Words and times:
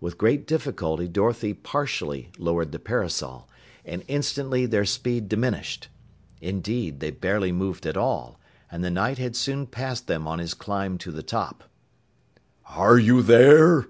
With 0.00 0.18
great 0.18 0.46
difficulty 0.46 1.08
Dorothy 1.08 1.52
partially 1.52 2.30
lowered 2.38 2.70
the 2.70 2.78
parasol, 2.78 3.48
and 3.84 4.04
instantly 4.06 4.66
their 4.66 4.84
speed 4.84 5.28
diminished. 5.28 5.88
Indeed, 6.40 7.00
they 7.00 7.10
barely 7.10 7.50
moved 7.50 7.84
at 7.84 7.96
all, 7.96 8.38
and 8.70 8.84
the 8.84 8.90
Knight 8.92 9.18
had 9.18 9.34
soon 9.34 9.66
passed 9.66 10.06
them 10.06 10.28
on 10.28 10.38
his 10.38 10.54
climb 10.54 10.96
to 10.98 11.10
the 11.10 11.24
top. 11.24 11.64
"Are 12.66 13.00
you 13.00 13.20
there?" 13.20 13.88